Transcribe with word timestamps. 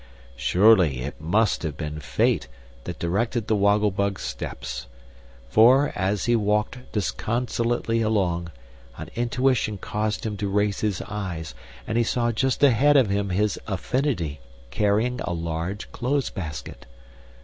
Surely 0.35 1.01
it 1.03 1.21
must 1.21 1.61
have 1.61 1.77
been 1.77 1.99
Fate 1.99 2.47
that 2.85 2.97
directed 2.97 3.45
the 3.45 3.55
Woggle 3.55 3.91
Bug's 3.91 4.23
steps; 4.23 4.87
for, 5.47 5.93
as 5.95 6.25
he 6.25 6.35
walked 6.35 6.91
disconsolately 6.91 8.01
along, 8.01 8.51
an 8.97 9.11
intuition 9.13 9.77
caused 9.77 10.25
him 10.25 10.35
to 10.37 10.49
raise 10.49 10.79
his 10.79 11.03
eyes, 11.03 11.53
and 11.85 11.99
he 11.99 12.03
saw 12.03 12.31
just 12.31 12.63
ahead 12.63 12.97
of 12.97 13.11
him 13.11 13.29
his 13.29 13.59
affinity 13.67 14.39
carrying 14.71 15.21
a 15.21 15.33
large 15.33 15.91
clothes 15.91 16.31
basket. 16.31 16.87